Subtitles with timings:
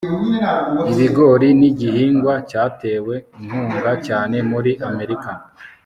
[0.91, 5.31] ibigori nigihingwa cyatewe inkunga cyane muri amerika